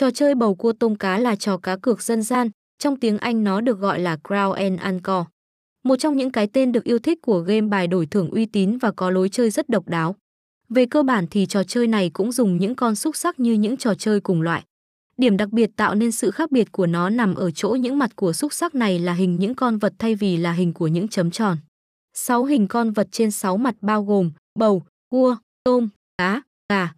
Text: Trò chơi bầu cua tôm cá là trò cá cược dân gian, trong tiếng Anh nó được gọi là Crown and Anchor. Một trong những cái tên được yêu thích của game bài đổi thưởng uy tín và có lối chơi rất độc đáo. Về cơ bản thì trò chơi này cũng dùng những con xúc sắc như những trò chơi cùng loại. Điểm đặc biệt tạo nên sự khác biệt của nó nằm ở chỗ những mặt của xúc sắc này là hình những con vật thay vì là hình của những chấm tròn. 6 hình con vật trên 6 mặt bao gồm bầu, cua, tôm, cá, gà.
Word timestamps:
Trò 0.00 0.10
chơi 0.10 0.34
bầu 0.34 0.54
cua 0.54 0.72
tôm 0.72 0.94
cá 0.94 1.18
là 1.18 1.36
trò 1.36 1.56
cá 1.56 1.76
cược 1.76 2.02
dân 2.02 2.22
gian, 2.22 2.50
trong 2.78 2.96
tiếng 2.96 3.18
Anh 3.18 3.44
nó 3.44 3.60
được 3.60 3.78
gọi 3.78 4.00
là 4.00 4.16
Crown 4.24 4.52
and 4.52 4.80
Anchor. 4.80 5.26
Một 5.84 5.96
trong 5.96 6.16
những 6.16 6.32
cái 6.32 6.46
tên 6.46 6.72
được 6.72 6.84
yêu 6.84 6.98
thích 6.98 7.18
của 7.22 7.40
game 7.40 7.60
bài 7.60 7.86
đổi 7.86 8.06
thưởng 8.06 8.30
uy 8.30 8.46
tín 8.46 8.78
và 8.78 8.90
có 8.90 9.10
lối 9.10 9.28
chơi 9.28 9.50
rất 9.50 9.68
độc 9.68 9.88
đáo. 9.88 10.16
Về 10.68 10.86
cơ 10.86 11.02
bản 11.02 11.26
thì 11.30 11.46
trò 11.46 11.64
chơi 11.64 11.86
này 11.86 12.10
cũng 12.10 12.32
dùng 12.32 12.56
những 12.56 12.74
con 12.74 12.94
xúc 12.94 13.16
sắc 13.16 13.40
như 13.40 13.52
những 13.52 13.76
trò 13.76 13.94
chơi 13.94 14.20
cùng 14.20 14.42
loại. 14.42 14.64
Điểm 15.16 15.36
đặc 15.36 15.48
biệt 15.48 15.70
tạo 15.76 15.94
nên 15.94 16.12
sự 16.12 16.30
khác 16.30 16.50
biệt 16.50 16.72
của 16.72 16.86
nó 16.86 17.10
nằm 17.10 17.34
ở 17.34 17.50
chỗ 17.50 17.68
những 17.68 17.98
mặt 17.98 18.16
của 18.16 18.32
xúc 18.32 18.52
sắc 18.52 18.74
này 18.74 18.98
là 18.98 19.12
hình 19.12 19.36
những 19.40 19.54
con 19.54 19.78
vật 19.78 19.92
thay 19.98 20.14
vì 20.14 20.36
là 20.36 20.52
hình 20.52 20.72
của 20.72 20.86
những 20.86 21.08
chấm 21.08 21.30
tròn. 21.30 21.56
6 22.14 22.44
hình 22.44 22.68
con 22.68 22.92
vật 22.92 23.08
trên 23.12 23.30
6 23.30 23.56
mặt 23.56 23.74
bao 23.80 24.04
gồm 24.04 24.30
bầu, 24.58 24.82
cua, 25.10 25.36
tôm, 25.64 25.88
cá, 26.18 26.42
gà. 26.68 26.88